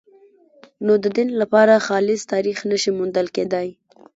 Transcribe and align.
نو 0.85 0.93
د 1.03 1.05
دین 1.15 1.29
لپاره 1.41 1.83
خالص 1.87 2.21
تاریخ 2.33 2.57
نه 2.71 2.77
شي 2.81 2.91
موندل 2.97 3.27
کېدای. 3.35 3.69